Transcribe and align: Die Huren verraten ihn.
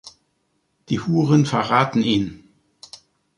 Die 0.89 0.99
Huren 0.99 1.45
verraten 1.45 2.01
ihn. 2.01 2.45